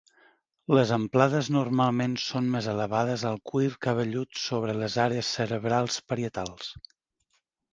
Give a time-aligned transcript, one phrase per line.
[0.75, 6.75] Les amplades normalment són més elevades al cuir cabellut sobre les àrees cerebrals parietals.